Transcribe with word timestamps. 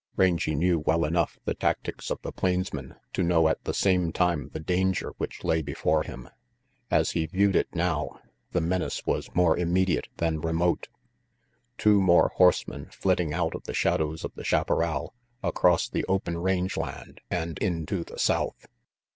Rangy 0.17 0.55
knew 0.55 0.79
well 0.79 1.05
enough 1.05 1.37
the 1.45 1.53
tactics 1.53 2.09
of 2.09 2.19
the 2.23 2.31
plains 2.31 2.73
men 2.73 2.95
to 3.13 3.21
know 3.21 3.47
at 3.47 3.63
the 3.65 3.71
same 3.75 4.11
time 4.11 4.49
the 4.51 4.59
danger 4.59 5.13
which 5.19 5.43
lay 5.43 5.61
before 5.61 6.01
him. 6.01 6.27
As 6.89 7.11
he 7.11 7.27
viewed 7.27 7.55
it 7.55 7.75
now, 7.75 8.19
the 8.51 8.61
menace 8.61 9.05
was 9.05 9.29
more 9.35 9.55
immediate 9.55 10.07
than 10.17 10.41
remote. 10.41 10.87
RANGY 10.87 11.77
PETE 11.77 11.77
239 11.77 11.77
Two 11.77 12.01
more 12.03 12.29
horsemen 12.29 12.87
flitting 12.91 13.31
out 13.35 13.53
of 13.53 13.65
the 13.65 13.75
shadows 13.75 14.25
of 14.25 14.33
the 14.33 14.43
chaparral, 14.43 15.13
across 15.43 15.87
the 15.87 16.03
open 16.05 16.39
range 16.39 16.77
land, 16.77 17.21
and 17.29 17.59
into 17.59 18.03
the 18.03 18.17
south! 18.17 18.65